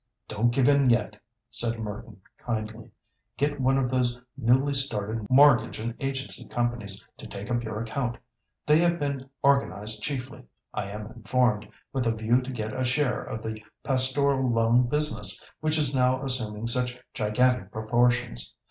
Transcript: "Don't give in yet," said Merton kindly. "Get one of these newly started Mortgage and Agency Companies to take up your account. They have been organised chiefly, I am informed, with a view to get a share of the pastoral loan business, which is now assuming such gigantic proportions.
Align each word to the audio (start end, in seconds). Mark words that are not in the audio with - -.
"Don't 0.27 0.49
give 0.49 0.67
in 0.67 0.89
yet," 0.89 1.21
said 1.51 1.77
Merton 1.77 2.19
kindly. 2.39 2.89
"Get 3.37 3.59
one 3.61 3.77
of 3.77 3.91
these 3.91 4.19
newly 4.35 4.73
started 4.73 5.29
Mortgage 5.29 5.79
and 5.79 5.93
Agency 5.99 6.47
Companies 6.47 7.05
to 7.17 7.27
take 7.27 7.51
up 7.51 7.63
your 7.63 7.79
account. 7.79 8.17
They 8.65 8.79
have 8.79 8.97
been 8.97 9.29
organised 9.43 10.01
chiefly, 10.01 10.41
I 10.73 10.85
am 10.89 11.05
informed, 11.05 11.69
with 11.93 12.07
a 12.07 12.15
view 12.15 12.41
to 12.41 12.51
get 12.51 12.73
a 12.73 12.83
share 12.83 13.21
of 13.21 13.43
the 13.43 13.63
pastoral 13.83 14.49
loan 14.49 14.87
business, 14.87 15.45
which 15.59 15.77
is 15.77 15.93
now 15.93 16.25
assuming 16.25 16.65
such 16.65 16.97
gigantic 17.13 17.71
proportions. 17.71 18.55